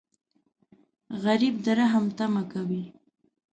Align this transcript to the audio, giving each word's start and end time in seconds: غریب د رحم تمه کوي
غریب 1.23 1.55
د 1.65 1.67
رحم 1.79 2.05
تمه 2.17 2.43
کوي 2.51 2.83